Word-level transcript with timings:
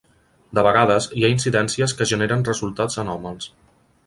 De 0.59 0.61
vegades 0.67 1.07
hi 1.19 1.25
ha 1.27 1.31
incidències 1.33 1.95
que 2.01 2.09
generen 2.13 2.47
resultats 2.49 2.99
anòmals. 3.05 3.53